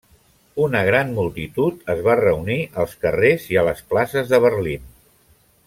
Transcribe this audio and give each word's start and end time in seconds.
Una 0.61 0.79
gran 0.85 1.11
multitud 1.17 1.83
es 1.95 2.01
va 2.07 2.15
reunir 2.21 2.57
als 2.85 2.97
carrers 3.05 3.47
i 3.55 3.61
a 3.61 3.65
les 3.69 3.85
places 3.93 4.33
de 4.33 4.41
Berlín. 4.49 4.89